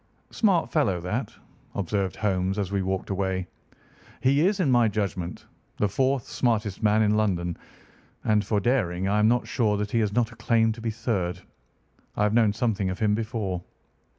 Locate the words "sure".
9.47-9.77